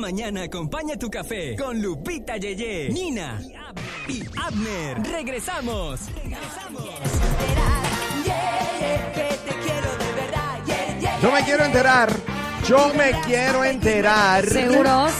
mañana 0.00 0.44
acompaña 0.44 0.96
tu 0.96 1.10
café 1.10 1.54
con 1.56 1.80
Lupita 1.80 2.38
Yeye, 2.38 2.88
Nina 2.88 3.38
y 4.08 4.22
Abner. 4.36 5.02
Regresamos. 5.06 6.00
Yo 11.22 11.30
me 11.30 11.42
quiero 11.44 11.64
enterar. 11.64 12.10
Yo 12.66 12.94
me 12.94 13.12
quiero 13.26 13.62
enterar. 13.62 14.46
¿Seguros? 14.46 15.12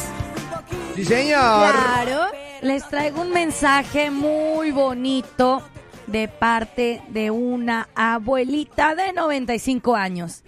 Sí, 0.97 1.05
señor. 1.05 1.75
Claro. 1.75 2.27
Les 2.63 2.89
traigo 2.89 3.21
un 3.21 3.33
mensaje 3.33 4.11
muy 4.11 4.71
bonito 4.71 5.63
de 6.07 6.29
parte 6.29 7.03
de 7.09 7.31
una 7.31 7.89
abuelita 7.95 8.95
de 8.95 9.13
95 9.13 9.95
años. 9.95 10.43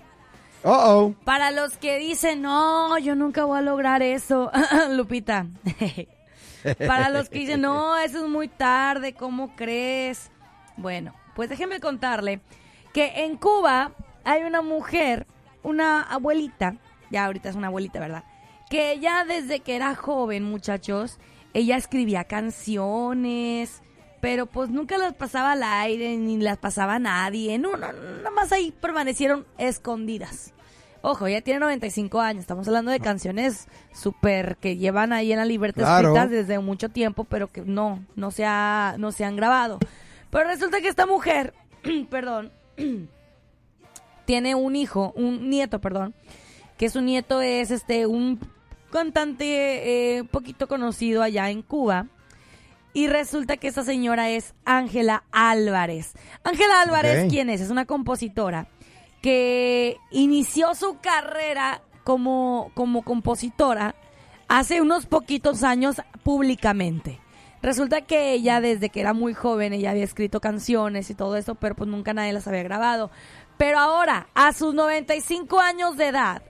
Oh, 0.64 0.70
oh. 0.72 1.14
Para 1.24 1.50
los 1.50 1.76
que 1.76 1.98
dicen, 1.98 2.42
no, 2.42 2.96
yo 2.98 3.14
nunca 3.16 3.44
voy 3.44 3.58
a 3.58 3.62
lograr 3.62 4.02
eso, 4.02 4.50
Lupita. 4.90 5.46
Para 6.86 7.08
los 7.08 7.28
que 7.28 7.40
dicen, 7.40 7.62
no, 7.62 7.96
eso 7.96 8.24
es 8.24 8.30
muy 8.30 8.46
tarde, 8.46 9.14
¿cómo 9.14 9.56
crees? 9.56 10.30
Bueno, 10.76 11.12
pues 11.34 11.48
déjenme 11.48 11.80
contarle 11.80 12.40
que 12.92 13.24
en 13.24 13.36
Cuba 13.36 13.92
hay 14.24 14.42
una 14.42 14.62
mujer, 14.62 15.26
una 15.64 16.02
abuelita, 16.02 16.76
ya 17.10 17.24
ahorita 17.24 17.48
es 17.48 17.56
una 17.56 17.66
abuelita, 17.66 17.98
¿verdad? 17.98 18.24
Que 18.70 18.92
ella 18.92 19.24
desde 19.26 19.60
que 19.60 19.74
era 19.74 19.96
joven, 19.96 20.44
muchachos, 20.44 21.18
ella 21.52 21.76
escribía 21.76 22.24
canciones, 22.24 23.82
pero 24.22 24.46
pues 24.46 24.70
nunca 24.70 24.98
las 24.98 25.14
pasaba 25.14 25.50
al 25.50 25.64
aire 25.64 26.16
ni 26.16 26.36
las 26.38 26.56
pasaba 26.56 26.94
a 26.94 26.98
nadie. 27.00 27.58
No, 27.58 27.72
no, 27.76 27.92
nada 27.92 28.30
más 28.30 28.52
ahí 28.52 28.72
permanecieron 28.80 29.44
escondidas. 29.58 30.54
Ojo, 31.00 31.26
ella 31.26 31.40
tiene 31.40 31.58
95 31.58 32.20
años, 32.20 32.42
estamos 32.42 32.68
hablando 32.68 32.92
de 32.92 33.00
canciones 33.00 33.66
súper 33.92 34.58
que 34.58 34.76
llevan 34.76 35.12
ahí 35.12 35.32
en 35.32 35.38
la 35.38 35.44
libertad 35.44 35.82
Claro. 35.82 36.10
escritas 36.10 36.30
desde 36.30 36.60
mucho 36.60 36.88
tiempo, 36.88 37.24
pero 37.24 37.50
que 37.50 37.62
no, 37.62 38.06
no 38.14 38.30
se, 38.30 38.44
ha, 38.44 38.94
no 38.96 39.10
se 39.10 39.24
han 39.24 39.34
grabado. 39.34 39.80
Pero 40.30 40.48
resulta 40.48 40.80
que 40.80 40.86
esta 40.86 41.04
mujer, 41.04 41.52
perdón, 42.08 42.52
tiene 44.24 44.54
un 44.54 44.76
hijo, 44.76 45.12
un 45.16 45.50
nieto, 45.50 45.80
perdón, 45.80 46.14
que 46.78 46.90
su 46.90 47.00
nieto 47.00 47.42
es 47.42 47.72
este 47.72 48.06
un 48.06 48.38
cantante 48.92 50.18
eh, 50.18 50.22
poquito 50.22 50.68
conocido 50.68 51.24
allá 51.24 51.50
en 51.50 51.62
Cuba. 51.62 52.06
Y 52.94 53.06
resulta 53.06 53.56
que 53.56 53.68
esta 53.68 53.84
señora 53.84 54.28
es 54.30 54.54
Ángela 54.64 55.24
Álvarez. 55.32 56.12
Ángela 56.44 56.82
Álvarez. 56.82 57.30
¿quién 57.30 57.48
es? 57.48 57.60
Es 57.60 57.70
una 57.70 57.86
compositora 57.86 58.66
que 59.22 59.96
inició 60.10 60.74
su 60.74 60.98
carrera 61.00 61.80
como, 62.04 62.70
como 62.74 63.02
compositora 63.02 63.94
hace 64.48 64.80
unos 64.80 65.06
poquitos 65.06 65.62
años 65.62 66.02
públicamente. 66.22 67.20
Resulta 67.62 68.00
que 68.02 68.32
ella, 68.32 68.60
desde 68.60 68.90
que 68.90 69.00
era 69.00 69.14
muy 69.14 69.34
joven, 69.34 69.72
ella 69.72 69.92
había 69.92 70.04
escrito 70.04 70.40
canciones 70.40 71.08
y 71.10 71.14
todo 71.14 71.36
eso, 71.36 71.54
pero 71.54 71.76
pues 71.76 71.88
nunca 71.88 72.12
nadie 72.12 72.32
las 72.32 72.48
había 72.48 72.64
grabado. 72.64 73.10
Pero 73.56 73.78
ahora, 73.78 74.26
a 74.34 74.52
sus 74.52 74.74
95 74.74 75.60
años 75.60 75.96
de 75.96 76.08
edad, 76.08 76.42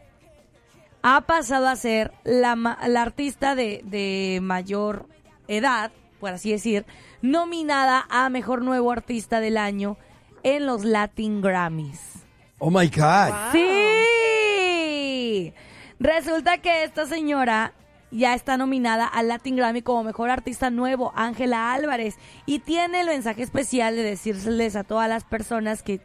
ha 1.03 1.21
pasado 1.23 1.69
a 1.69 1.77
ser 1.77 2.13
la, 2.25 2.57
la 2.57 3.03
artista 3.03 3.55
de, 3.55 3.83
de 3.85 4.41
mayor 4.43 5.07
edad, 5.49 5.93
por 6.23 6.31
así 6.31 6.53
decir, 6.53 6.87
nominada 7.21 8.07
a 8.09 8.29
Mejor 8.29 8.63
Nuevo 8.63 8.93
Artista 8.93 9.41
del 9.41 9.57
Año 9.57 9.97
en 10.45 10.67
los 10.67 10.85
Latin 10.85 11.43
Grammys. 11.43 12.23
Oh 12.61 12.71
my 12.71 12.87
God. 12.87 13.51
¡Sí! 13.51 15.53
Resulta 15.99 16.59
que 16.59 16.85
esta 16.85 17.07
señora 17.07 17.73
ya 18.13 18.35
está 18.35 18.57
nominada 18.57 19.05
al 19.05 19.27
Latin 19.27 19.57
Grammy 19.57 19.83
como 19.83 20.05
Mejor 20.05 20.31
Artista 20.31 20.71
Nuevo, 20.71 21.13
Ángela 21.17 21.73
Álvarez, 21.73 22.15
y 22.47 22.61
tiene 22.61 23.01
el 23.01 23.09
mensaje 23.09 23.43
especial 23.43 23.97
de 23.97 24.05
decirles 24.05 24.77
a 24.77 24.85
todas 24.85 25.09
las 25.09 25.25
personas 25.25 25.83
que 25.83 26.01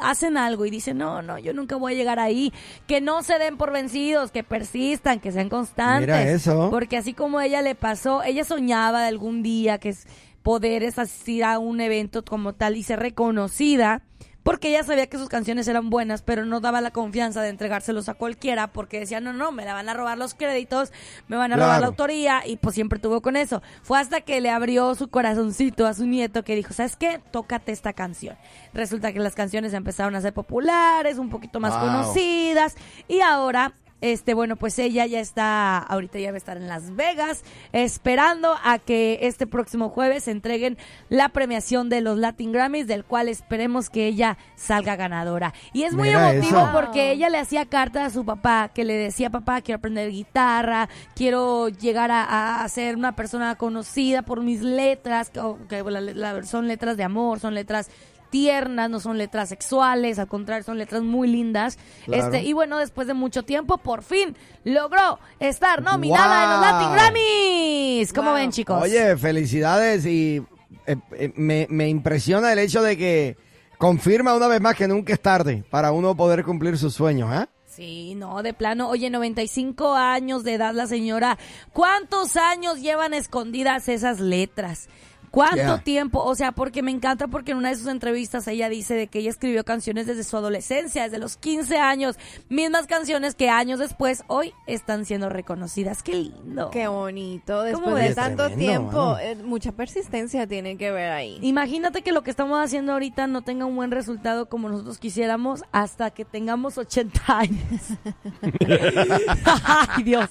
hacen 0.00 0.36
algo 0.36 0.66
y 0.66 0.70
dicen, 0.70 0.98
no, 0.98 1.22
no, 1.22 1.38
yo 1.38 1.52
nunca 1.52 1.76
voy 1.76 1.92
a 1.92 1.96
llegar 1.96 2.18
ahí, 2.18 2.52
que 2.86 3.00
no 3.00 3.22
se 3.22 3.38
den 3.38 3.56
por 3.56 3.72
vencidos, 3.72 4.30
que 4.30 4.42
persistan, 4.42 5.20
que 5.20 5.32
sean 5.32 5.48
constantes. 5.48 6.06
Mira 6.06 6.22
eso. 6.22 6.68
Porque 6.70 6.96
así 6.96 7.14
como 7.14 7.40
ella 7.40 7.62
le 7.62 7.74
pasó, 7.74 8.22
ella 8.22 8.44
soñaba 8.44 9.02
de 9.02 9.08
algún 9.08 9.42
día 9.42 9.78
que 9.78 9.90
es 9.90 10.06
poder 10.42 10.84
asistir 10.84 11.44
a 11.44 11.58
un 11.58 11.80
evento 11.80 12.24
como 12.24 12.54
tal 12.54 12.76
y 12.76 12.82
ser 12.82 13.00
reconocida. 13.00 14.02
Porque 14.42 14.68
ella 14.70 14.82
sabía 14.82 15.06
que 15.08 15.18
sus 15.18 15.28
canciones 15.28 15.68
eran 15.68 15.90
buenas, 15.90 16.22
pero 16.22 16.46
no 16.46 16.60
daba 16.60 16.80
la 16.80 16.90
confianza 16.90 17.42
de 17.42 17.50
entregárselos 17.50 18.08
a 18.08 18.14
cualquiera, 18.14 18.68
porque 18.68 19.00
decía, 19.00 19.20
no, 19.20 19.32
no, 19.32 19.52
me 19.52 19.64
la 19.64 19.74
van 19.74 19.88
a 19.88 19.94
robar 19.94 20.16
los 20.16 20.34
créditos, 20.34 20.90
me 21.26 21.36
van 21.36 21.52
a 21.52 21.56
robar 21.56 21.80
la 21.80 21.86
autoría, 21.88 22.46
y 22.46 22.56
pues 22.56 22.74
siempre 22.74 22.98
tuvo 22.98 23.20
con 23.20 23.36
eso. 23.36 23.62
Fue 23.82 23.98
hasta 23.98 24.22
que 24.22 24.40
le 24.40 24.48
abrió 24.50 24.94
su 24.94 25.08
corazoncito 25.08 25.86
a 25.86 25.92
su 25.92 26.06
nieto 26.06 26.44
que 26.44 26.54
dijo, 26.56 26.72
¿sabes 26.72 26.96
qué? 26.96 27.20
Tócate 27.30 27.72
esta 27.72 27.92
canción. 27.92 28.36
Resulta 28.72 29.12
que 29.12 29.18
las 29.18 29.34
canciones 29.34 29.74
empezaron 29.74 30.14
a 30.14 30.20
ser 30.20 30.32
populares, 30.32 31.18
un 31.18 31.28
poquito 31.28 31.60
más 31.60 31.74
Wow. 31.78 31.80
conocidas, 31.86 32.74
y 33.06 33.20
ahora 33.20 33.74
este, 34.00 34.34
bueno, 34.34 34.56
pues 34.56 34.78
ella 34.78 35.06
ya 35.06 35.20
está, 35.20 35.78
ahorita 35.78 36.18
ya 36.18 36.30
va 36.30 36.34
a 36.34 36.38
estar 36.38 36.56
en 36.56 36.68
Las 36.68 36.94
Vegas, 36.94 37.42
esperando 37.72 38.54
a 38.62 38.78
que 38.78 39.18
este 39.22 39.46
próximo 39.46 39.88
jueves 39.88 40.24
se 40.24 40.30
entreguen 40.30 40.78
la 41.08 41.30
premiación 41.30 41.88
de 41.88 42.00
los 42.00 42.18
Latin 42.18 42.52
Grammys, 42.52 42.86
del 42.86 43.04
cual 43.04 43.28
esperemos 43.28 43.90
que 43.90 44.06
ella 44.06 44.38
salga 44.56 44.96
ganadora. 44.96 45.54
Y 45.72 45.82
es 45.84 45.94
muy 45.94 46.08
Mira 46.08 46.32
emotivo 46.32 46.58
eso. 46.60 46.70
porque 46.72 47.12
ella 47.12 47.28
le 47.28 47.38
hacía 47.38 47.66
carta 47.66 48.04
a 48.04 48.10
su 48.10 48.24
papá, 48.24 48.70
que 48.74 48.84
le 48.84 48.94
decía, 48.94 49.30
papá, 49.30 49.60
quiero 49.62 49.78
aprender 49.78 50.10
guitarra, 50.10 50.88
quiero 51.14 51.68
llegar 51.68 52.10
a, 52.10 52.62
a 52.62 52.68
ser 52.68 52.96
una 52.96 53.16
persona 53.16 53.54
conocida 53.56 54.22
por 54.22 54.42
mis 54.42 54.60
letras, 54.62 55.30
que, 55.30 55.40
oh, 55.40 55.58
que 55.68 55.82
la- 55.82 56.00
la- 56.00 56.42
son 56.44 56.68
letras 56.68 56.96
de 56.96 57.04
amor, 57.04 57.40
son 57.40 57.54
letras 57.54 57.90
tiernas, 58.30 58.88
no 58.90 59.00
son 59.00 59.18
letras 59.18 59.48
sexuales, 59.48 60.18
al 60.18 60.28
contrario, 60.28 60.64
son 60.64 60.78
letras 60.78 61.02
muy 61.02 61.28
lindas. 61.28 61.78
Claro. 62.04 62.24
Este, 62.24 62.42
y 62.42 62.52
bueno, 62.52 62.78
después 62.78 63.06
de 63.06 63.14
mucho 63.14 63.42
tiempo, 63.44 63.78
por 63.78 64.02
fin 64.02 64.36
logró 64.64 65.18
estar 65.40 65.82
nominada 65.82 66.44
en 66.44 66.50
los. 66.50 66.60
Latin 66.60 66.92
Grammys. 66.92 68.12
¿Cómo 68.12 68.30
Wow. 68.30 68.38
ven, 68.38 68.50
chicos? 68.52 68.82
Oye, 68.82 69.16
felicidades 69.16 70.04
y 70.06 70.42
eh, 70.86 70.96
eh, 71.12 71.32
me, 71.36 71.66
me 71.70 71.88
impresiona 71.88 72.52
el 72.52 72.58
hecho 72.58 72.82
de 72.82 72.96
que 72.96 73.36
confirma 73.78 74.34
una 74.34 74.48
vez 74.48 74.60
más 74.60 74.74
que 74.74 74.88
nunca 74.88 75.12
es 75.12 75.20
tarde 75.20 75.64
para 75.70 75.92
uno 75.92 76.16
poder 76.16 76.44
cumplir 76.44 76.76
sus 76.78 76.94
sueños, 76.94 77.30
¿eh? 77.42 77.46
Sí, 77.66 78.16
no, 78.16 78.42
de 78.42 78.54
plano. 78.54 78.88
Oye, 78.88 79.08
95 79.08 79.94
años 79.94 80.42
de 80.42 80.54
edad 80.54 80.74
la 80.74 80.88
señora. 80.88 81.38
¿Cuántos 81.72 82.36
años 82.36 82.80
llevan 82.80 83.14
escondidas 83.14 83.88
esas 83.88 84.18
letras? 84.18 84.88
¿Cuánto 85.30 85.56
Yeah. 85.56 85.78
tiempo? 85.78 86.22
O 86.22 86.34
sea, 86.34 86.52
porque 86.52 86.82
me 86.82 86.90
encanta 86.90 87.28
porque 87.28 87.52
en 87.52 87.58
una 87.58 87.70
de 87.70 87.76
sus 87.76 87.86
entrevistas 87.88 88.46
ella 88.48 88.68
dice 88.68 88.94
de 88.94 89.06
que 89.08 89.18
ella 89.20 89.30
escribió 89.30 89.64
canciones 89.64 90.06
desde 90.06 90.24
su 90.24 90.36
adolescencia, 90.36 91.04
desde 91.04 91.18
los 91.18 91.36
15 91.36 91.78
años, 91.78 92.16
mismas 92.48 92.86
canciones 92.86 93.34
que 93.34 93.48
años 93.50 93.78
después 93.78 94.22
hoy 94.28 94.52
están 94.66 95.04
siendo 95.04 95.28
reconocidas. 95.28 96.02
Qué 96.02 96.14
lindo. 96.14 96.70
Qué 96.70 96.88
bonito. 96.88 97.62
Después 97.62 97.84
¿Cómo 97.84 97.96
de 97.96 98.14
tanto 98.14 98.46
Tremendo, 98.46 98.58
tiempo, 98.58 99.18
eh, 99.20 99.36
mucha 99.44 99.72
persistencia 99.72 100.46
tiene 100.46 100.76
que 100.76 100.90
ver 100.90 101.10
ahí. 101.12 101.38
Imagínate 101.42 102.02
que 102.02 102.12
lo 102.12 102.22
que 102.22 102.30
estamos 102.30 102.58
haciendo 102.62 102.92
ahorita 102.92 103.26
no 103.26 103.42
tenga 103.42 103.64
un 103.66 103.76
buen 103.76 103.90
resultado 103.90 104.48
como 104.48 104.68
nosotros 104.68 104.98
quisiéramos 104.98 105.62
hasta 105.72 106.10
que 106.10 106.24
tengamos 106.24 106.78
80 106.78 107.20
años. 107.26 107.82
Ay, 109.44 110.02
Dios. 110.02 110.28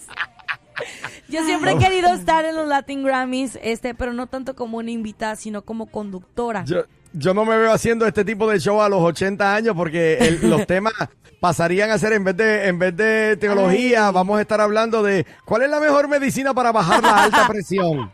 Yo 1.30 1.44
siempre 1.44 1.72
he 1.74 1.78
querido 1.78 2.14
estar 2.14 2.46
en 2.46 2.56
los 2.56 2.68
Latin 2.68 3.04
Grammys, 3.04 3.60
este, 3.62 3.94
pero 3.94 4.14
no 4.14 4.28
tanto 4.28 4.56
como 4.56 4.78
una 4.78 4.92
invitada, 4.92 5.36
sino 5.36 5.62
como 5.62 5.88
conductora. 5.88 6.64
Yo, 6.66 6.84
yo 7.14 7.34
no 7.34 7.44
me 7.46 7.58
veo 7.58 7.72
haciendo 7.72 8.06
este 8.06 8.24
tipo 8.24 8.50
de 8.50 8.60
show 8.60 8.82
a 8.82 8.90
los 8.90 9.02
80 9.02 9.54
años 9.56 9.76
porque 9.76 10.18
el- 10.20 10.40
los 10.50 10.66
temas 10.68 10.94
pasarían 11.40 11.92
a 11.92 11.98
ser 12.00 12.14
en 12.14 12.24
vez 12.24 12.36
de 12.38 12.68
en 12.68 12.80
vez 12.80 12.96
de 12.98 13.38
teología, 13.38 14.10
vamos 14.12 14.40
a 14.40 14.42
estar 14.42 14.60
hablando 14.62 15.04
de 15.04 15.26
cuál 15.46 15.62
es 15.64 15.70
la 15.70 15.80
mejor 15.80 16.08
medicina 16.08 16.54
para 16.54 16.72
bajar 16.72 17.04
la 17.04 17.24
alta 17.24 17.48
presión 17.50 18.12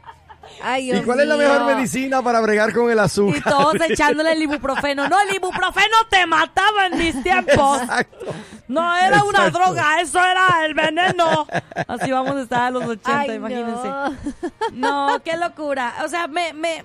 Ay, 0.62 0.94
y 0.94 1.02
cuál 1.04 1.22
es 1.22 1.28
la 1.28 1.36
mejor 1.38 1.66
medicina 1.66 2.22
para 2.22 2.40
bregar 2.42 2.74
con 2.74 2.90
el 2.90 2.98
Y 2.98 3.00
azúcar. 3.00 3.44
todos 3.44 3.76
echándole 3.90 4.32
el 4.34 4.42
ibuprofeno. 4.42 5.08
No, 5.10 5.20
el 5.22 5.36
ibuprofeno 5.36 5.98
te 6.10 6.26
mataba 6.26 6.88
en 6.88 6.98
mis 6.98 7.22
tiempos. 7.24 7.82
Exacto. 7.82 8.26
No 8.68 8.96
era 8.96 9.24
una 9.24 9.50
droga, 9.50 10.00
eso 10.02 10.20
era 10.24 10.66
el 10.66 10.74
veneno. 10.74 11.48
Así 11.88 12.12
vamos 12.12 12.36
a 12.36 12.42
estar 12.42 12.62
a 12.64 12.72
los 12.72 12.86
80, 12.86 13.20
Ay, 13.20 13.32
imagínense. 13.34 13.88
no. 13.88 15.08
No, 15.10 15.20
qué 15.24 15.38
locura. 15.38 15.96
O 16.04 16.08
sea, 16.08 16.28
me, 16.28 16.54
me, 16.54 16.84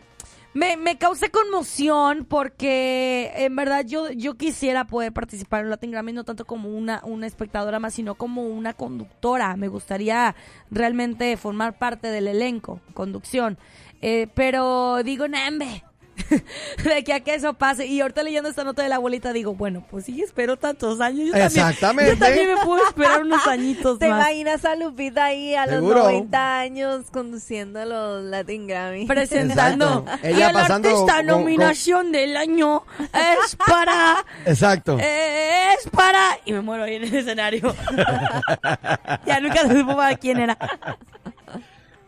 me, 0.55 0.77
me 0.77 0.99
causa 0.99 1.29
conmoción 1.29 2.25
porque 2.25 3.33
en 3.37 3.55
verdad 3.55 3.85
yo, 3.85 4.11
yo 4.11 4.35
quisiera 4.35 4.87
poder 4.87 5.13
participar 5.13 5.63
en 5.63 5.71
Latin 5.71 5.91
Grammy 5.91 6.13
no 6.13 6.25
tanto 6.25 6.45
como 6.45 6.71
una, 6.71 7.01
una 7.05 7.27
espectadora 7.27 7.79
más, 7.79 7.95
sino 7.95 8.15
como 8.15 8.43
una 8.43 8.75
conductora. 8.75 9.57
Me 9.57 9.69
gustaría 9.69 10.35
realmente 10.71 11.37
formar 11.37 11.79
parte 11.79 12.09
del 12.09 12.29
elenco, 12.29 12.81
conducción. 12.95 13.59
Eh, 14.01 14.29
pero 14.35 15.03
digo, 15.03 15.29
Nambe, 15.29 15.85
de 16.85 17.05
que 17.05 17.13
a 17.13 17.21
que 17.21 17.35
eso 17.35 17.55
pase. 17.55 17.87
Y 17.87 18.01
ahorita 18.01 18.23
leyendo 18.23 18.49
esta 18.49 18.65
nota 18.65 18.83
de 18.83 18.89
la 18.89 18.97
abuelita 18.97 19.33
digo, 19.33 19.55
bueno, 19.55 19.85
pues 19.91 20.05
sí, 20.07 20.23
espero 20.23 20.57
tantos 20.57 21.01
años. 21.01 21.27
Yo 21.27 21.33
también- 21.33 21.47
Exactamente. 21.47 22.13
yo 22.13 22.19
también 22.19 22.55
me 22.55 22.65
puedo 22.65 22.87
esperar 22.87 23.23
unos 23.23 23.47
añitos 23.47 23.99
¿Te 23.99 24.09
más. 24.09 24.21
imaginas 24.21 24.65
a 24.65 24.75
Lupita 24.77 25.25
ahí 25.27 25.55
a 25.55 25.67
los 25.67 25.77
Seguro. 25.77 26.05
90 26.05 26.59
años 26.61 27.07
conduciendo 27.11 27.85
los 27.85 28.25
Latin 28.25 28.67
Grammy? 28.67 29.07
Presentando. 29.07 30.05
Exacto. 30.07 30.27
Y 30.29 30.31
Ella 30.33 30.49
el 30.49 30.55
pasando 30.55 30.89
artista 30.89 31.17
con- 31.19 31.27
nominación 31.27 32.13
del 32.13 32.37
año 32.37 32.83
es 33.13 33.57
para... 33.57 34.25
Exacto. 34.47 34.99
eh, 35.01 35.75
es 35.79 35.89
para... 35.91 36.39
Y 36.45 36.53
me 36.53 36.61
muero 36.61 36.85
ahí 36.85 36.95
en 36.97 37.05
el 37.05 37.15
escenario. 37.15 37.75
ya 39.27 39.41
nunca 39.41 39.63
supo 39.69 39.97
para 39.97 40.17
quién 40.17 40.39
era. 40.39 40.57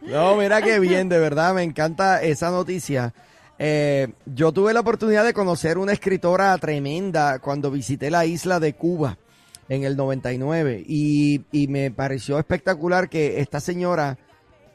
No, 0.00 0.34
mira 0.36 0.62
qué 0.62 0.78
bien, 0.80 1.08
de 1.08 1.18
verdad, 1.18 1.54
me 1.54 1.62
encanta 1.62 2.22
esa 2.22 2.50
noticia. 2.50 3.12
Eh, 3.62 4.08
yo 4.24 4.52
tuve 4.52 4.72
la 4.72 4.80
oportunidad 4.80 5.22
de 5.22 5.34
conocer 5.34 5.76
una 5.76 5.92
escritora 5.92 6.56
tremenda 6.56 7.40
cuando 7.40 7.70
visité 7.70 8.10
la 8.10 8.24
isla 8.24 8.58
de 8.58 8.72
Cuba 8.72 9.18
en 9.68 9.84
el 9.84 9.96
99 9.98 10.82
y, 10.86 11.42
y 11.52 11.68
me 11.68 11.90
pareció 11.90 12.38
espectacular 12.38 13.10
que 13.10 13.38
esta 13.40 13.60
señora 13.60 14.16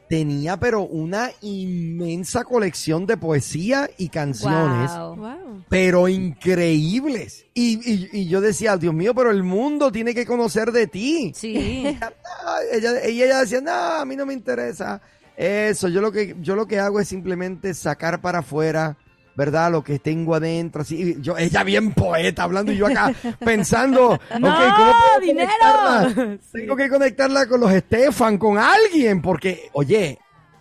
tenía 0.08 0.56
pero 0.56 0.82
una 0.82 1.32
inmensa 1.42 2.44
colección 2.44 3.06
de 3.06 3.16
poesía 3.16 3.90
y 3.98 4.08
canciones. 4.08 4.92
Wow. 4.96 5.16
Wow. 5.16 5.64
pero 5.68 6.06
increíbles. 6.08 7.44
Y, 7.54 7.80
y- 7.92 8.08
y 8.12 8.28
yo 8.28 8.40
decía, 8.40 8.76
Dios 8.76 8.94
mío, 8.94 9.14
pero 9.16 9.32
el 9.32 9.42
mundo 9.42 9.90
tiene 9.90 10.14
que 10.14 10.24
conocer 10.24 10.70
de 10.70 10.86
ti. 10.86 11.32
Sí. 11.34 11.98
Ella, 12.72 13.08
y 13.08 13.20
ella 13.20 13.40
decía, 13.40 13.60
no, 13.60 13.72
a 13.72 14.04
mí 14.04 14.14
no 14.14 14.24
me 14.24 14.32
interesa 14.32 15.00
eso. 15.36 15.88
Yo 15.88 16.00
lo 16.00 16.12
que, 16.12 16.36
yo 16.40 16.56
lo 16.56 16.66
que 16.66 16.78
hago 16.78 17.00
es 17.00 17.08
simplemente 17.08 17.74
sacar 17.74 18.20
para 18.20 18.38
afuera, 18.40 18.96
¿verdad? 19.36 19.70
Lo 19.70 19.84
que 19.84 19.98
tengo 19.98 20.34
adentro. 20.34 20.82
Así, 20.82 21.16
yo, 21.20 21.36
ella 21.36 21.62
bien 21.62 21.92
poeta 21.92 22.42
hablando 22.44 22.72
y 22.72 22.76
yo 22.76 22.86
acá 22.86 23.12
pensando, 23.44 24.18
¡No, 24.40 24.48
¿cómo 24.48 24.92
puedo 24.92 25.20
dinero! 25.20 25.48
conectarla? 25.60 26.38
Sí. 26.52 26.58
Tengo 26.60 26.76
que 26.76 26.88
conectarla 26.88 27.46
con 27.46 27.60
los 27.60 27.72
Estefan, 27.72 28.38
con 28.38 28.58
alguien, 28.58 29.20
porque, 29.22 29.68
oye, 29.74 30.18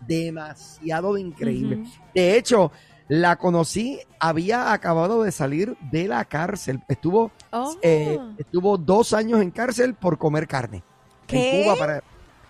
demasiado 0.07 1.13
de 1.16 1.22
increíble. 1.22 1.83
De 2.13 2.38
hecho, 2.38 2.72
la 3.07 3.36
conocí, 3.38 4.00
había 4.19 4.72
acabado 4.74 5.24
de 5.24 5.31
salir 5.31 5.77
de 5.92 6.07
la 6.07 6.25
cárcel. 6.25 6.81
Estuvo, 6.88 7.31
Oh. 7.51 7.75
eh, 7.81 8.19
estuvo 8.38 8.77
dos 8.77 9.13
años 9.13 9.42
en 9.42 9.51
cárcel 9.51 9.94
por 9.94 10.18
comer 10.18 10.48
carne. 10.48 10.83
¿Qué? 11.27 11.60
En 11.60 11.63
Cuba 11.63 11.75
para, 11.77 12.04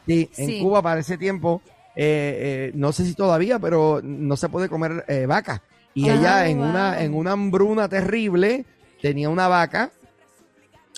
sí, 0.07 0.29
en. 0.37 0.61
Cuba 0.63 0.81
para 0.81 0.99
ese 1.01 1.17
tiempo, 1.17 1.61
eh, 1.95 2.69
eh, 2.69 2.71
no 2.75 2.91
sé 2.91 3.05
si 3.05 3.13
todavía, 3.13 3.59
pero 3.59 4.01
no 4.03 4.35
se 4.37 4.49
puede 4.49 4.69
comer 4.69 5.05
eh, 5.07 5.25
vaca. 5.25 5.61
Y 5.93 6.09
Ah, 6.09 6.13
ella 6.15 6.47
en 6.47 6.59
wow. 6.59 6.69
una, 6.69 7.01
en 7.01 7.13
una 7.13 7.31
hambruna 7.31 7.87
terrible 7.87 8.65
tenía 9.01 9.29
una 9.29 9.47
vaca 9.47 9.91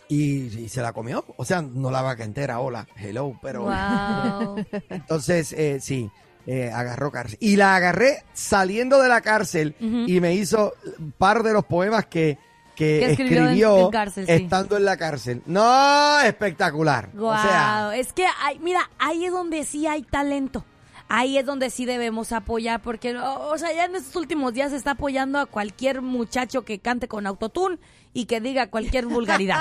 y, 0.07 0.47
y 0.59 0.69
se 0.69 0.81
la 0.81 0.93
comió. 0.93 1.25
O 1.37 1.45
sea, 1.45 1.61
no 1.61 1.91
la 1.91 2.01
vaca 2.01 2.23
entera, 2.23 2.59
hola, 2.59 2.87
hello, 2.97 3.37
pero 3.41 3.63
Wow. 3.63 4.55
entonces 4.89 5.49
sí, 5.49 5.79
sí, 5.81 6.11
eh, 6.45 6.71
agarró 6.73 7.11
cárcel. 7.11 7.37
Y 7.41 7.57
la 7.57 7.75
agarré 7.75 8.23
saliendo 8.33 9.01
de 9.01 9.09
la 9.09 9.21
cárcel 9.21 9.75
y 9.79 10.19
me 10.21 10.33
hizo 10.33 10.73
un 10.99 11.11
par 11.11 11.43
de 11.43 11.53
los 11.53 11.65
poemas 11.65 12.05
que, 12.05 12.37
que 12.75 12.99
Que 12.99 13.11
escribió 13.11 13.41
escribió, 13.43 13.77
en- 13.79 13.85
en 13.85 13.91
cárcel, 13.91 14.25
sí. 14.25 14.31
estando 14.31 14.77
en 14.77 14.85
la 14.85 14.97
cárcel. 14.97 15.41
No, 15.45 16.19
espectacular. 16.21 17.09
Wow. 17.13 17.27
O 17.29 17.37
sea, 17.41 17.91
es 17.95 18.13
que, 18.13 18.25
hay, 18.41 18.59
mira, 18.59 18.89
ahí 18.99 19.25
es 19.25 19.31
donde 19.31 19.63
sí 19.65 19.85
hay 19.87 20.03
talento. 20.03 20.63
Ahí 21.09 21.37
es 21.37 21.45
donde 21.45 21.69
sí 21.69 21.85
debemos 21.85 22.31
apoyar, 22.31 22.81
porque, 22.81 23.15
o, 23.17 23.49
o 23.49 23.57
sea, 23.57 23.73
ya 23.73 23.85
en 23.85 23.95
estos 23.95 24.15
últimos 24.15 24.53
días 24.53 24.71
se 24.71 24.77
está 24.77 24.91
apoyando 24.91 25.39
a 25.39 25.45
cualquier 25.45 26.01
muchacho 26.01 26.65
que 26.65 26.79
cante 26.79 27.07
con 27.07 27.25
autotune 27.25 27.77
y 28.13 28.25
que 28.25 28.41
diga 28.41 28.69
cualquier 28.69 29.05
vulgaridad. 29.07 29.59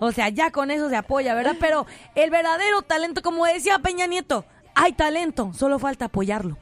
O 0.00 0.10
sea, 0.12 0.28
ya 0.30 0.50
con 0.50 0.70
eso 0.70 0.88
se 0.88 0.96
apoya, 0.96 1.34
¿verdad? 1.34 1.56
Pero 1.60 1.86
el 2.14 2.30
verdadero 2.30 2.82
talento, 2.82 3.22
como 3.22 3.46
decía 3.46 3.78
Peña 3.78 4.06
Nieto, 4.06 4.44
hay 4.74 4.92
talento, 4.92 5.52
solo 5.54 5.78
falta 5.78 6.06
apoyarlo. 6.06 6.56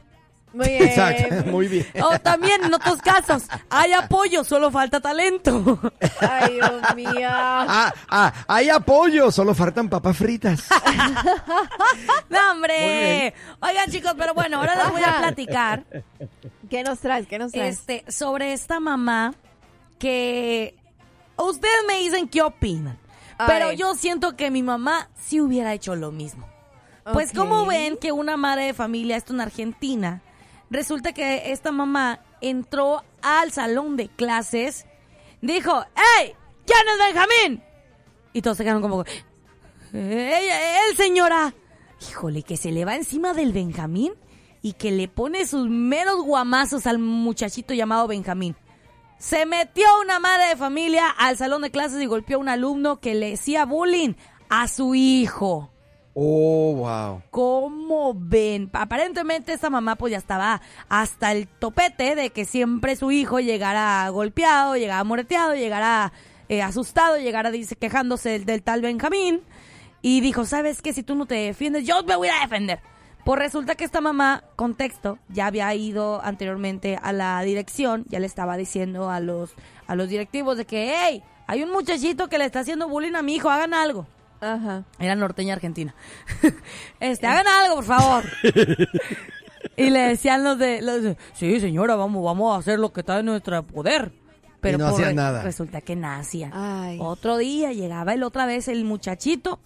Muy 0.53 0.67
bien. 0.69 0.83
exacto, 0.83 1.45
muy 1.51 1.67
bien. 1.67 1.85
O 2.03 2.19
también 2.19 2.63
en 2.63 2.73
otros 2.73 3.01
casos, 3.01 3.43
hay 3.69 3.93
apoyo, 3.93 4.43
solo 4.43 4.71
falta 4.71 4.99
talento. 4.99 5.79
Ay, 6.21 6.55
Dios 6.55 6.95
mío. 6.95 7.29
Ah, 7.31 7.93
ah, 8.09 8.33
hay 8.47 8.69
apoyo, 8.69 9.31
solo 9.31 9.53
faltan 9.53 9.89
papas 9.89 10.17
fritas. 10.17 10.65
¡No, 12.29 12.51
hombre! 12.51 13.33
Oigan, 13.61 13.89
chicos, 13.91 14.13
pero 14.17 14.33
bueno, 14.33 14.57
ahora 14.57 14.75
les 14.75 14.91
voy 14.91 15.03
a 15.03 15.17
platicar 15.19 15.83
¿Qué 16.69 16.83
nos 16.83 16.99
traes? 16.99 17.27
¿Qué 17.27 17.39
nos 17.39 17.51
traes? 17.51 17.79
este, 17.79 18.05
sobre 18.11 18.53
esta 18.53 18.79
mamá 18.79 19.33
que 19.97 20.75
ustedes 21.37 21.83
me 21.87 21.99
dicen 21.99 22.27
qué 22.27 22.41
opinan. 22.41 22.97
Pero 23.47 23.71
yo 23.71 23.95
siento 23.95 24.35
que 24.35 24.51
mi 24.51 24.63
mamá 24.63 25.09
sí 25.15 25.39
hubiera 25.39 25.73
hecho 25.73 25.95
lo 25.95 26.11
mismo. 26.11 26.45
Pues 27.13 27.31
como 27.33 27.65
ven 27.65 27.97
que 27.97 28.11
una 28.11 28.37
madre 28.37 28.65
de 28.65 28.73
familia, 28.73 29.15
esto 29.15 29.33
en 29.33 29.41
Argentina, 29.41 30.21
resulta 30.69 31.13
que 31.13 31.51
esta 31.51 31.71
mamá 31.71 32.21
entró 32.41 33.03
al 33.21 33.51
salón 33.51 33.97
de 33.97 34.07
clases, 34.07 34.85
dijo, 35.41 35.83
¡Ey! 36.19 36.33
¿Quién 36.65 36.79
es 36.93 37.13
Benjamín? 37.13 37.63
Y 38.33 38.41
todos 38.41 38.57
se 38.57 38.63
quedaron 38.63 38.81
como, 38.81 39.03
"Ey, 39.93 40.49
él, 40.89 40.95
señora! 40.95 41.53
Híjole, 42.09 42.43
que 42.43 42.57
se 42.57 42.71
le 42.71 42.85
va 42.85 42.95
encima 42.95 43.33
del 43.33 43.51
Benjamín 43.51 44.13
y 44.61 44.73
que 44.73 44.91
le 44.91 45.07
pone 45.07 45.45
sus 45.47 45.69
meros 45.69 46.23
guamazos 46.23 46.85
al 46.85 46.99
muchachito 46.99 47.73
llamado 47.73 48.07
Benjamín. 48.07 48.55
Se 49.17 49.45
metió 49.45 49.85
una 50.01 50.19
madre 50.19 50.47
de 50.49 50.55
familia 50.55 51.09
al 51.09 51.37
salón 51.37 51.61
de 51.61 51.71
clases 51.71 52.01
y 52.01 52.05
golpeó 52.05 52.37
a 52.37 52.41
un 52.41 52.49
alumno 52.49 52.99
que 52.99 53.15
le 53.15 53.33
hacía 53.33 53.65
bullying 53.65 54.13
a 54.47 54.67
su 54.67 54.95
hijo. 54.95 55.71
Oh, 56.13 56.73
wow. 56.75 57.21
¿Cómo 57.31 58.13
ven? 58.15 58.69
Aparentemente 58.73 59.53
esta 59.53 59.69
mamá 59.69 59.95
pues 59.95 60.11
ya 60.11 60.17
estaba 60.17 60.61
hasta 60.89 61.31
el 61.31 61.47
topete 61.47 62.15
de 62.15 62.31
que 62.31 62.45
siempre 62.45 62.95
su 62.95 63.11
hijo 63.11 63.39
llegara 63.39 64.09
golpeado, 64.09 64.75
llegara 64.75 65.03
moreteado, 65.03 65.55
llegara 65.55 66.11
eh, 66.49 66.61
asustado, 66.61 67.17
llegara 67.17 67.51
dice, 67.51 67.75
quejándose 67.75 68.29
del, 68.29 68.45
del 68.45 68.63
tal 68.63 68.81
Benjamín. 68.81 69.41
Y 70.01 70.21
dijo, 70.21 70.45
¿sabes 70.45 70.81
qué? 70.81 70.93
Si 70.93 71.03
tú 71.03 71.15
no 71.15 71.25
te 71.25 71.35
defiendes, 71.35 71.85
yo 71.85 72.03
me 72.03 72.15
voy 72.15 72.29
a 72.29 72.41
defender. 72.41 72.79
Pues 73.25 73.37
resulta 73.37 73.75
que 73.75 73.83
esta 73.83 74.01
mamá, 74.01 74.43
contexto, 74.55 75.19
ya 75.27 75.47
había 75.47 75.73
ido 75.75 76.21
anteriormente 76.23 76.97
a 77.01 77.13
la 77.13 77.41
dirección, 77.41 78.05
ya 78.07 78.19
le 78.19 78.25
estaba 78.25 78.57
diciendo 78.57 79.09
a 79.09 79.19
los, 79.19 79.51
a 79.87 79.95
los 79.95 80.09
directivos 80.09 80.57
de 80.57 80.65
que, 80.65 80.95
hey, 80.97 81.21
hay 81.45 81.63
un 81.63 81.71
muchachito 81.71 82.29
que 82.29 82.37
le 82.37 82.45
está 82.45 82.61
haciendo 82.61 82.87
bullying 82.87 83.15
a 83.15 83.21
mi 83.21 83.35
hijo, 83.35 83.49
hagan 83.49 83.73
algo. 83.73 84.07
Ajá. 84.41 84.83
Era 84.99 85.15
norteña 85.15 85.53
argentina. 85.53 85.93
este, 86.99 87.27
hagan 87.27 87.47
algo, 87.47 87.75
por 87.75 87.85
favor. 87.85 88.23
y 89.75 89.89
le 89.89 89.99
decían 89.99 90.43
los 90.43 90.57
de, 90.57 90.81
los 90.81 91.01
de, 91.03 91.17
sí, 91.33 91.59
señora, 91.59 91.95
vamos, 91.95 92.23
vamos 92.23 92.55
a 92.55 92.59
hacer 92.59 92.79
lo 92.79 92.93
que 92.93 93.01
está 93.01 93.19
en 93.19 93.25
nuestro 93.25 93.61
poder. 93.65 94.13
Pero 94.61 94.77
Y 94.77 94.81
no 94.81 94.87
hacían 94.87 95.15
nada. 95.15 95.41
resulta 95.41 95.81
que. 95.81 95.97
Ay. 96.53 96.97
Otro 97.01 97.37
día 97.37 97.71
llegaba 97.71 98.13
el 98.13 98.23
otra 98.23 98.45
vez 98.45 98.67
el 98.67 98.83
muchachito 98.83 99.59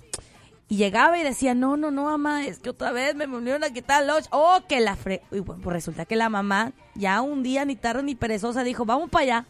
y 0.73 0.77
llegaba 0.77 1.19
y 1.19 1.23
decía, 1.23 1.53
no, 1.53 1.77
no, 1.77 1.91
no, 1.91 2.05
mamá, 2.05 2.45
es 2.45 2.59
que 2.59 2.69
otra 2.69 2.91
vez 2.91 3.15
me 3.15 3.27
volvieron 3.27 3.63
a 3.63 3.69
quitar 3.69 4.05
los... 4.05 4.27
Oh, 4.31 4.59
que 4.67 4.79
la 4.79 4.95
fre... 4.95 5.21
Y 5.31 5.39
bueno, 5.39 5.61
pues 5.61 5.73
resulta 5.73 6.05
que 6.05 6.15
la 6.15 6.29
mamá 6.29 6.71
ya 6.95 7.21
un 7.21 7.43
día 7.43 7.65
ni 7.65 7.75
tarde 7.75 8.01
ni 8.03 8.15
perezosa 8.15 8.63
dijo, 8.63 8.85
vamos 8.85 9.09
para 9.09 9.23
allá. 9.23 9.47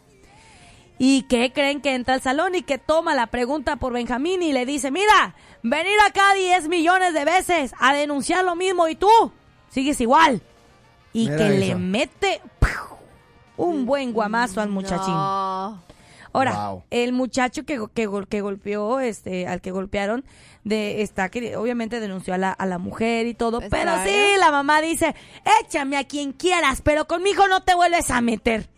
¿Y 1.06 1.24
qué 1.24 1.52
creen 1.52 1.82
que 1.82 1.96
entra 1.96 2.14
al 2.14 2.22
salón 2.22 2.56
y 2.56 2.62
que 2.62 2.78
toma 2.78 3.14
la 3.14 3.28
pregunta 3.28 3.76
por 3.76 3.92
Benjamín 3.92 4.42
y 4.42 4.54
le 4.54 4.66
dice, 4.66 4.90
mira, 4.90 5.36
venir 5.62 5.98
acá 6.08 6.34
10 6.34 6.70
millones 6.70 7.14
de 7.14 7.26
veces 7.26 7.74
a 7.78 7.94
denunciar 7.94 8.46
lo 8.46 8.56
mismo 8.56 8.88
y 8.88 8.96
tú 8.96 9.10
sigues 9.70 10.00
igual? 10.00 10.42
Y 11.12 11.26
Mira 11.26 11.38
que 11.38 11.50
le 11.50 11.76
mete 11.76 12.40
¡piu! 12.60 12.70
un 13.58 13.86
buen 13.86 14.14
guamazo 14.14 14.62
al 14.62 14.70
muchachín. 14.70 15.14
No. 15.14 15.84
Ahora, 16.32 16.70
Wow. 16.70 16.84
el 16.90 17.12
muchacho 17.12 17.64
que, 17.66 17.80
que, 17.94 18.08
gol- 18.08 18.28
que 18.30 18.40
golpeó, 18.42 19.00
este, 19.02 19.46
al 19.46 19.60
que 19.62 19.72
golpearon, 19.72 20.24
de, 20.64 21.02
está, 21.02 21.28
que 21.30 21.58
obviamente 21.58 22.00
denunció 22.00 22.34
a 22.34 22.38
la, 22.38 22.52
a 22.52 22.66
la 22.66 22.78
mujer 22.78 23.28
y 23.28 23.34
todo, 23.34 23.60
Pues 23.60 23.70
pero 23.70 23.92
claro. 23.92 24.10
sí, 24.10 24.16
la 24.40 24.52
mamá 24.52 24.80
dice, 24.82 25.14
échame 25.62 25.98
a 25.98 26.06
quien 26.06 26.32
quieras, 26.32 26.82
pero 26.82 27.06
conmigo 27.08 27.48
no 27.50 27.62
te 27.62 27.76
vuelves 27.76 28.10
a 28.10 28.22
meter. 28.22 28.70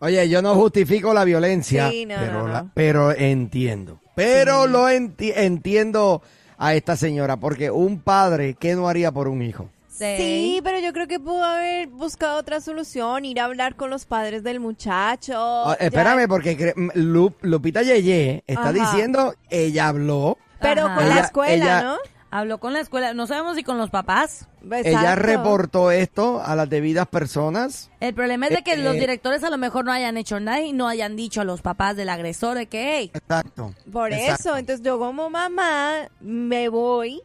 Oye, 0.00 0.28
yo 0.28 0.42
no 0.42 0.54
justifico 0.54 1.14
la 1.14 1.24
violencia, 1.24 1.90
Sí, 1.90 2.04
no, 2.06 2.16
pero, 2.18 2.32
no, 2.42 2.48
la- 2.48 2.62
no. 2.62 2.70
pero 2.74 3.12
entiendo. 3.12 4.00
Pero 4.14 4.66
lo 4.66 4.88
enti- 4.88 5.32
entiendo 5.34 6.22
a 6.58 6.74
esta 6.74 6.96
señora, 6.96 7.36
porque 7.36 7.70
un 7.70 8.00
padre, 8.00 8.54
¿qué 8.54 8.74
no 8.74 8.88
haría 8.88 9.10
por 9.12 9.28
un 9.28 9.42
hijo? 9.42 9.68
Sí, 9.88 10.60
pero 10.64 10.80
yo 10.80 10.92
creo 10.92 11.06
que 11.06 11.20
pudo 11.20 11.42
haber 11.44 11.86
buscado 11.86 12.38
otra 12.38 12.60
solución, 12.60 13.24
ir 13.24 13.38
a 13.40 13.44
hablar 13.44 13.76
con 13.76 13.90
los 13.90 14.04
padres 14.06 14.42
del 14.42 14.58
muchacho. 14.60 15.32
Ya- 15.68 15.74
espérame, 15.86 16.26
porque 16.28 16.58
cre- 16.58 16.74
m- 16.76 16.92
Lup- 16.94 17.36
Lupita 17.42 17.82
Yeye 17.82 18.42
está 18.46 18.70
Ajá. 18.70 18.72
diciendo, 18.72 19.34
ella 19.50 19.88
habló, 19.88 20.36
Pero 20.60 20.86
Ajá. 20.86 20.94
con 20.96 21.08
la 21.08 21.20
escuela, 21.20 21.54
ella- 21.54 21.82
¿no? 21.82 21.96
Habló 22.36 22.58
con 22.58 22.72
la 22.72 22.80
escuela, 22.80 23.14
no 23.14 23.28
sabemos 23.28 23.54
si 23.54 23.62
con 23.62 23.78
los 23.78 23.90
papás. 23.90 24.48
Ella 24.68 25.14
reportó 25.14 25.92
esto 25.92 26.42
a 26.44 26.56
las 26.56 26.68
debidas 26.68 27.06
personas. 27.06 27.92
El 28.00 28.12
problema 28.12 28.48
es 28.48 28.56
de 28.56 28.64
que 28.64 28.72
Eh, 28.72 28.78
los 28.78 28.96
eh. 28.96 28.98
directores 28.98 29.44
a 29.44 29.50
lo 29.50 29.56
mejor 29.56 29.84
no 29.84 29.92
hayan 29.92 30.16
hecho 30.16 30.40
nada 30.40 30.60
y 30.60 30.72
no 30.72 30.88
hayan 30.88 31.14
dicho 31.14 31.42
a 31.42 31.44
los 31.44 31.62
papás 31.62 31.94
del 31.94 32.08
agresor 32.08 32.56
de 32.56 32.66
que, 32.66 32.96
hey, 32.98 33.10
Exacto. 33.14 33.72
Por 33.92 34.12
Exacto. 34.12 34.48
eso, 34.48 34.56
entonces 34.56 34.84
yo 34.84 34.98
como 34.98 35.30
mamá 35.30 36.08
me 36.18 36.68
voy 36.68 37.22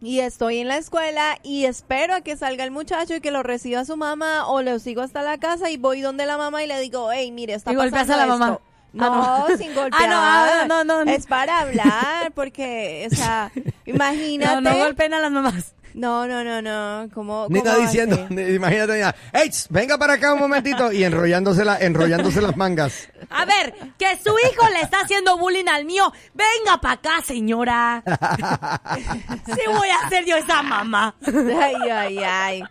y 0.00 0.20
estoy 0.20 0.58
en 0.58 0.68
la 0.68 0.76
escuela 0.76 1.36
y 1.42 1.64
espero 1.64 2.14
a 2.14 2.20
que 2.20 2.36
salga 2.36 2.62
el 2.62 2.70
muchacho 2.70 3.16
y 3.16 3.20
que 3.20 3.32
lo 3.32 3.42
reciba 3.42 3.84
su 3.84 3.96
mamá 3.96 4.46
o 4.46 4.62
lo 4.62 4.78
sigo 4.78 5.02
hasta 5.02 5.22
la 5.22 5.38
casa 5.38 5.68
y 5.68 5.78
voy 5.78 6.00
donde 6.00 6.26
la 6.26 6.38
mamá 6.38 6.62
y 6.62 6.68
le 6.68 6.78
digo, 6.78 7.10
hey, 7.10 7.32
mire, 7.32 7.54
está 7.54 7.72
Y 7.72 7.76
pasando 7.76 8.14
a 8.14 8.16
la 8.18 8.26
mamá. 8.26 8.60
Esto". 9.06 9.12
No, 9.18 9.22
Ah, 9.24 9.46
no. 9.48 9.56
sin 9.56 9.70
Ah, 9.70 9.74
golpear. 9.74 10.08
no, 10.10 10.16
ah, 10.20 10.64
no, 10.68 10.84
no, 10.84 11.04
no. 11.04 11.10
Es 11.12 11.26
para 11.26 11.60
hablar 11.60 12.32
porque, 12.34 13.08
o 13.10 13.14
sea, 13.14 13.50
imagínate. 13.86 14.54
no, 14.60 14.70
no 14.70 14.76
golpeen 14.78 15.14
a 15.14 15.20
las 15.20 15.30
mamás. 15.30 15.74
No, 15.94 16.28
no, 16.28 16.44
no, 16.44 16.60
no. 16.62 17.08
¿Cómo, 17.12 17.46
Ni 17.48 17.58
cómo 17.60 17.70
está 17.72 17.80
diciendo, 17.82 18.26
ni- 18.28 18.42
imagínate, 18.54 18.92
Nina, 18.94 19.14
¡Ey, 19.32 19.50
venga 19.70 19.98
para 19.98 20.12
acá 20.12 20.34
un 20.34 20.38
momentito! 20.38 20.92
Y 20.92 21.02
enrollándose, 21.02 21.64
la, 21.64 21.78
enrollándose 21.78 22.40
las 22.40 22.56
mangas. 22.56 23.08
A 23.30 23.44
ver, 23.46 23.74
que 23.98 24.16
su 24.22 24.30
hijo 24.30 24.68
le 24.74 24.82
está 24.82 24.98
haciendo 25.00 25.38
bullying 25.38 25.66
al 25.66 25.86
mío. 25.86 26.12
Venga 26.34 26.78
para 26.80 26.94
acá, 26.94 27.22
señora. 27.24 28.02
Sí 29.46 29.60
voy 29.66 29.88
a 29.88 30.08
ser 30.08 30.24
yo 30.24 30.36
esa 30.36 30.62
mamá. 30.62 31.14
Ay, 31.26 31.74
ay, 31.90 32.18
ay. 32.18 32.62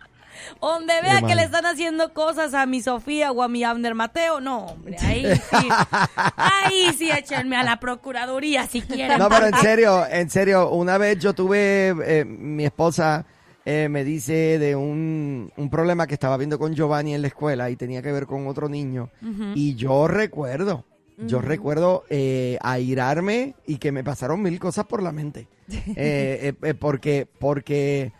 Donde 0.60 0.94
vea 1.02 1.22
que 1.22 1.34
le 1.34 1.42
están 1.42 1.66
haciendo 1.66 2.12
cosas 2.12 2.54
a 2.54 2.66
mi 2.66 2.82
Sofía 2.82 3.32
o 3.32 3.42
a 3.42 3.48
mi 3.48 3.64
Abner 3.64 3.94
Mateo, 3.94 4.40
no, 4.40 4.66
hombre, 4.66 4.96
ahí 5.00 5.24
sí. 5.34 5.68
Ahí 6.36 6.92
sí 6.96 7.10
échenme 7.10 7.56
a 7.56 7.62
la 7.62 7.80
procuraduría 7.80 8.66
si 8.66 8.82
quieren. 8.82 9.18
No, 9.18 9.28
pero 9.28 9.46
en 9.46 9.54
serio, 9.56 10.06
en 10.10 10.30
serio, 10.30 10.70
una 10.70 10.98
vez 10.98 11.18
yo 11.18 11.34
tuve, 11.34 11.94
eh, 12.04 12.24
mi 12.24 12.64
esposa 12.64 13.24
eh, 13.70 13.86
me 13.90 14.02
dice 14.02 14.58
de 14.58 14.74
un, 14.74 15.52
un 15.54 15.68
problema 15.68 16.06
que 16.06 16.14
estaba 16.14 16.38
viendo 16.38 16.58
con 16.58 16.74
Giovanni 16.74 17.12
en 17.12 17.20
la 17.20 17.28
escuela 17.28 17.68
y 17.68 17.76
tenía 17.76 18.00
que 18.00 18.10
ver 18.10 18.26
con 18.26 18.46
otro 18.46 18.66
niño. 18.66 19.10
Y 19.54 19.74
yo 19.74 20.08
recuerdo, 20.08 20.86
yo 21.18 21.42
recuerdo 21.42 22.04
eh, 22.08 22.56
airarme 22.62 23.56
y 23.66 23.76
que 23.76 23.92
me 23.92 24.02
pasaron 24.02 24.40
mil 24.40 24.58
cosas 24.58 24.86
por 24.86 25.02
la 25.02 25.12
mente. 25.12 25.48
Eh, 25.96 26.54
porque, 26.80 27.28
porque, 27.38 28.12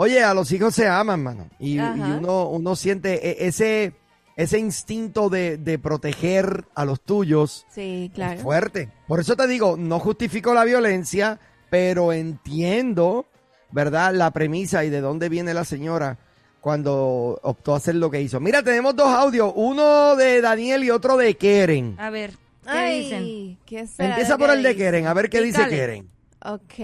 oye, 0.00 0.24
a 0.24 0.32
los 0.32 0.50
hijos 0.50 0.74
se 0.74 0.88
aman, 0.88 1.22
mano. 1.22 1.48
Y, 1.58 1.78
uno, 1.78 2.48
uno 2.48 2.74
siente 2.74 3.28
e- 3.28 3.46
ese, 3.48 3.92
ese 4.34 4.58
instinto 4.58 5.28
de, 5.28 5.58
de 5.58 5.78
proteger 5.78 6.64
a 6.74 6.86
los 6.86 7.02
tuyos. 7.02 7.66
Sí, 7.70 8.06
Es 8.06 8.14
claro. 8.14 8.40
fuerte. 8.40 8.88
Por 9.06 9.20
eso 9.20 9.36
te 9.36 9.46
digo, 9.46 9.76
no 9.76 9.98
justifico 9.98 10.54
la 10.54 10.64
violencia, 10.64 11.38
pero 11.68 12.14
entiendo, 12.14 13.26
¿verdad? 13.72 14.14
La 14.14 14.30
premisa 14.30 14.84
y 14.84 14.90
de 14.90 15.02
dónde 15.02 15.28
viene 15.28 15.52
la 15.52 15.64
señora 15.66 16.16
cuando 16.62 17.38
optó 17.42 17.74
a 17.74 17.76
hacer 17.76 17.96
lo 17.96 18.10
que 18.10 18.22
hizo. 18.22 18.40
Mira, 18.40 18.62
tenemos 18.62 18.96
dos 18.96 19.08
audios, 19.08 19.52
uno 19.54 20.16
de 20.16 20.40
Daniel 20.40 20.82
y 20.82 20.90
otro 20.90 21.18
de 21.18 21.36
Keren. 21.36 21.96
A 21.98 22.08
ver, 22.08 22.30
¿qué 22.64 22.70
Ay, 22.70 23.02
dicen? 23.02 23.58
¿qué 23.66 23.86
será 23.86 24.08
Empieza 24.10 24.38
por 24.38 24.48
el 24.50 24.62
de? 24.62 24.74
Keren, 24.76 25.06
a 25.06 25.12
ver 25.12 25.28
qué 25.28 25.42
dice. 25.42 25.68
Keren. 25.68 26.08
Ok. 26.42 26.74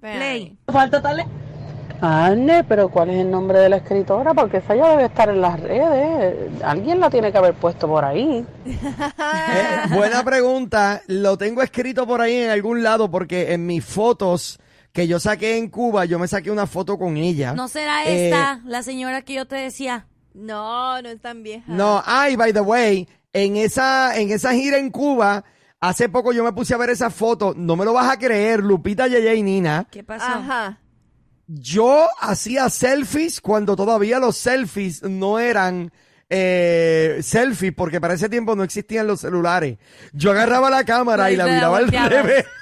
Play. 0.00 0.56
Anne, 2.00 2.64
pero 2.64 2.88
¿cuál 2.90 3.10
es 3.10 3.18
el 3.18 3.30
nombre 3.30 3.58
de 3.58 3.68
la 3.68 3.76
escritora? 3.78 4.32
Porque 4.34 4.58
esa 4.58 4.74
ya 4.76 4.90
debe 4.90 5.04
estar 5.06 5.28
en 5.28 5.40
las 5.40 5.58
redes. 5.58 6.62
Alguien 6.62 7.00
la 7.00 7.10
tiene 7.10 7.32
que 7.32 7.38
haber 7.38 7.54
puesto 7.54 7.86
por 7.88 8.04
ahí. 8.04 8.44
Eh, 9.50 9.94
buena 9.94 10.22
pregunta. 10.24 11.02
Lo 11.06 11.36
tengo 11.38 11.62
escrito 11.62 12.06
por 12.06 12.20
ahí 12.20 12.36
en 12.36 12.50
algún 12.50 12.82
lado 12.82 13.10
porque 13.10 13.52
en 13.52 13.66
mis 13.66 13.84
fotos 13.84 14.58
que 14.92 15.06
yo 15.08 15.18
saqué 15.20 15.56
en 15.58 15.68
Cuba, 15.68 16.04
yo 16.04 16.18
me 16.18 16.28
saqué 16.28 16.50
una 16.50 16.66
foto 16.66 16.98
con 16.98 17.16
ella. 17.16 17.52
¿No 17.52 17.68
será 17.68 18.04
Eh, 18.04 18.28
esta 18.28 18.60
la 18.64 18.82
señora 18.82 19.22
que 19.22 19.34
yo 19.34 19.46
te 19.46 19.56
decía? 19.56 20.06
No, 20.34 21.00
no 21.02 21.08
es 21.08 21.20
tan 21.20 21.42
vieja. 21.42 21.64
No, 21.66 22.02
ay, 22.06 22.36
by 22.36 22.52
the 22.52 22.60
way, 22.60 23.08
en 23.32 23.56
esa, 23.56 24.16
en 24.18 24.30
esa 24.30 24.52
gira 24.52 24.78
en 24.78 24.90
Cuba, 24.90 25.44
hace 25.80 26.08
poco 26.08 26.32
yo 26.32 26.44
me 26.44 26.52
puse 26.52 26.74
a 26.74 26.78
ver 26.78 26.90
esa 26.90 27.10
foto, 27.10 27.54
no 27.56 27.74
me 27.76 27.84
lo 27.84 27.92
vas 27.92 28.10
a 28.10 28.18
creer, 28.18 28.60
Lupita, 28.60 29.06
Yeye 29.08 29.34
y 29.34 29.42
Nina. 29.42 29.86
¿Qué 29.90 30.04
pasó? 30.04 30.26
Ajá. 30.26 30.78
Yo 31.48 32.08
hacía 32.20 32.68
selfies 32.70 33.40
cuando 33.40 33.74
todavía 33.74 34.18
los 34.18 34.36
selfies 34.36 35.02
no 35.02 35.38
eran 35.38 35.90
eh, 36.30 37.20
selfies, 37.22 37.72
porque 37.74 38.00
para 38.02 38.12
ese 38.14 38.28
tiempo 38.28 38.54
no 38.54 38.62
existían 38.62 39.06
los 39.06 39.20
celulares. 39.22 39.78
Yo 40.12 40.30
agarraba 40.32 40.68
la 40.68 40.84
cámara 40.84 41.32
y 41.32 41.36
la 41.36 41.46
miraba 41.46 41.78
al 41.78 41.88
revés. 41.90 42.44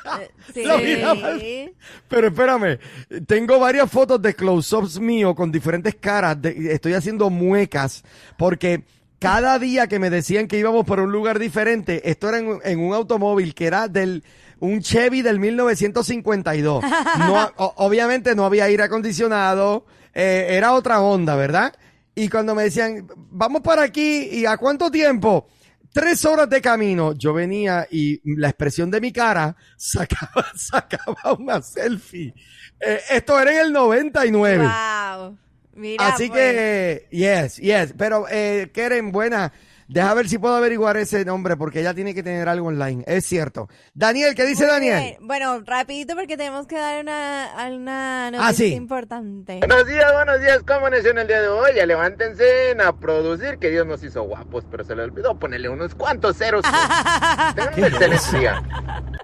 Sí. 0.55 0.63
La 0.63 0.77
miraba 0.79 1.27
al- 1.27 1.73
Pero 2.09 2.29
espérame, 2.29 2.79
tengo 3.27 3.59
varias 3.59 3.91
fotos 3.91 4.23
de 4.23 4.33
close-ups 4.35 5.01
mío 5.01 5.35
con 5.35 5.51
diferentes 5.51 5.97
caras. 5.97 6.41
de- 6.41 6.73
estoy 6.73 6.93
haciendo 6.95 7.29
muecas 7.29 8.05
porque 8.39 8.85
cada 9.19 9.59
día 9.59 9.87
que 9.87 9.99
me 9.99 10.11
decían 10.11 10.47
que 10.49 10.59
íbamos 10.59 10.85
para 10.87 11.03
un 11.03 11.13
lugar 11.13 11.39
diferente, 11.39 12.09
esto 12.11 12.29
era 12.29 12.39
en, 12.39 12.47
un- 12.49 12.61
en 12.65 12.79
un 12.81 12.95
automóvil 12.95 13.55
que 13.55 13.67
era 13.67 13.89
del 13.89 14.23
un 14.59 14.81
Chevy 14.81 15.23
del 15.23 15.39
1952. 15.39 16.85
No, 17.19 17.53
o- 17.57 17.75
obviamente 17.79 18.35
no 18.35 18.45
había 18.45 18.65
aire 18.65 18.83
acondicionado, 18.85 19.87
eh, 20.15 20.47
era 20.51 20.73
otra 20.73 21.01
onda, 21.01 21.35
¿verdad? 21.37 21.75
Y 22.15 22.29
cuando 22.29 22.55
me 22.55 22.65
decían, 22.65 23.07
vamos 23.31 23.61
para 23.63 23.83
aquí, 23.83 24.29
¿y 24.33 24.47
a 24.47 24.57
cuánto 24.57 24.91
tiempo? 24.91 25.47
Tres 25.93 26.25
horas 26.27 26.49
de 26.51 26.61
camino, 26.61 27.13
yo 27.15 27.33
venía 27.33 27.87
y 27.91 28.21
la 28.39 28.49
expresión 28.49 28.91
de 28.91 29.01
mi 29.01 29.13
cara 29.13 29.57
sacaba, 29.77 30.47
sacaba 30.55 31.33
una 31.39 31.63
selfie. 31.63 32.35
Eh, 32.81 33.01
esto 33.11 33.39
era 33.41 33.53
en 33.53 33.59
el 33.67 33.73
99. 33.73 34.65
Wow. 34.67 35.39
Mira, 35.77 36.09
Así 36.09 36.29
pues. 36.29 36.41
que, 36.41 37.07
yes, 37.11 37.57
yes. 37.59 37.95
Pero, 37.97 38.27
eh, 38.31 38.71
Keren, 38.75 39.13
buena. 39.13 39.53
Deja 39.89 40.15
ver 40.15 40.29
si 40.29 40.37
puedo 40.39 40.57
averiguar 40.57 40.97
ese 40.97 41.25
nombre 41.25 41.57
porque 41.57 41.79
ella 41.79 41.95
tiene 41.95 42.13
que 42.13 42.25
tener 42.25 42.49
algo 42.49 42.67
online. 42.67 43.05
Es 43.07 43.25
cierto. 43.25 43.69
Daniel, 43.95 44.35
¿qué 44.35 44.45
dice 44.45 44.65
Muy 44.65 44.73
Daniel? 44.73 45.01
bien. 45.01 45.17
Bueno, 45.21 45.61
rapidito 45.65 46.17
porque 46.17 46.37
tenemos 46.37 46.67
que 46.67 46.75
dar 46.77 47.01
una, 47.01 47.51
una 47.71 48.31
noticia 48.33 48.49
Ah, 48.49 48.53
sí. 48.53 48.73
importante. 48.75 49.59
Buenos 49.61 49.87
días, 49.87 50.13
buenos 50.13 50.41
días, 50.41 50.59
¿cómo 50.67 50.79
amaneció 50.81 51.13
en 51.13 51.19
el 51.19 51.29
día 51.29 51.41
de 51.41 51.47
hoy? 51.47 51.71
Ya 51.77 51.87
levántense 51.87 52.73
a 52.85 52.93
producir, 52.97 53.59
que 53.59 53.71
Dios 53.71 53.87
nos 53.87 54.03
hizo 54.03 54.25
guapos, 54.25 54.65
pero 54.69 54.83
se 54.83 54.97
le 54.97 55.03
olvidó 55.05 55.39
ponerle 55.39 55.69
unos 55.69 55.95
cuantos 55.95 56.37
ceros. 56.37 56.63
Tengan 57.55 57.75
un 57.79 57.85
excelente 57.85 58.39
día. 58.41 58.63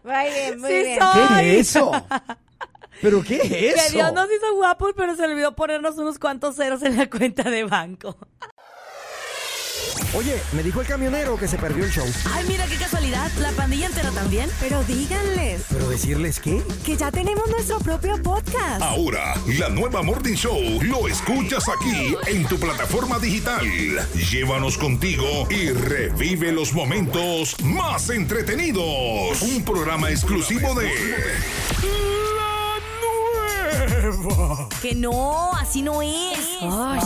Muy 0.05 0.31
bien, 0.33 0.61
muy 0.61 0.71
Sí 0.71 0.77
bien. 0.85 1.01
soy. 1.01 1.21
¿Qué 1.41 1.59
es 1.59 1.69
eso? 1.77 1.91
¿Pero 3.03 3.23
qué 3.23 3.37
es 3.71 3.87
Que? 3.87 3.93
Dios 3.93 4.13
nos 4.13 4.27
hizo 4.31 4.55
guapos, 4.55 4.93
pero 4.97 5.15
se 5.17 5.25
olvidó 5.25 5.55
ponernos 5.55 5.99
unos 5.99 6.19
cuantos 6.19 6.57
ceros 6.57 6.83
en 6.83 6.97
la 6.97 7.11
cuenta 7.11 7.43
de 7.51 7.65
banco. 7.65 8.17
Oye, 10.15 10.39
me 10.53 10.63
dijo 10.63 10.83
el 10.83 10.87
camionero 10.87 11.39
que 11.39 11.49
se 11.49 11.57
perdió 11.57 11.85
el 11.87 11.91
show. 11.91 12.07
Ay, 12.35 12.45
mira 12.47 12.67
qué 12.67 12.77
casualidad, 12.77 13.31
la 13.41 13.51
pandilla 13.53 13.87
entera 13.87 14.11
también. 14.11 14.51
Pero 14.61 14.85
díganles 14.85 15.63
¿Pero 15.71 15.89
decirles 15.89 16.39
qué? 16.39 16.63
que 16.85 16.99
ya 16.99 17.11
tenemos 17.11 17.49
nuestro 17.49 17.79
propio 17.79 18.23
podcast. 18.23 18.83
Ahora, 18.83 19.33
la 19.59 19.71
nueva 19.71 20.03
Morning 20.03 20.35
Show 20.35 20.61
lo 20.83 21.09
escuchas 21.09 21.67
aquí 21.71 22.15
en 22.27 22.47
tu 22.47 22.59
plataforma 22.59 23.19
digital. 23.19 23.65
Llévanos 24.31 24.77
contigo 24.77 25.49
y 25.49 25.71
revive 25.71 26.53
los 26.53 26.75
momentos 26.75 27.57
más 27.63 28.11
entretenidos. 28.11 29.41
Un 29.41 29.65
programa 29.65 30.11
exclusivo 30.11 30.75
de. 30.75 30.91
Que 34.81 34.95
no, 34.95 35.53
así 35.55 35.83
no 35.83 36.03
es. 36.03 36.59
Ay. 36.63 37.01